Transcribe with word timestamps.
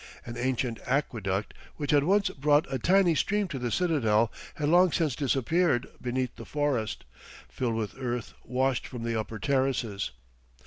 An 0.25 0.35
ancient 0.35 0.79
aqueduct 0.87 1.53
which 1.75 1.91
had 1.91 2.03
once 2.03 2.31
brought 2.31 2.65
a 2.73 2.79
tiny 2.79 3.13
stream 3.13 3.47
to 3.49 3.59
the 3.59 3.69
citadel 3.69 4.31
had 4.55 4.67
long 4.69 4.91
since 4.91 5.15
disappeared 5.15 5.85
beneath 6.01 6.37
the 6.37 6.43
forest, 6.45 7.05
filled 7.47 7.75
with 7.75 7.93
earth 7.99 8.33
washed 8.43 8.87
from 8.87 9.03
the 9.03 9.15
upper 9.15 9.37
terraces. 9.37 10.09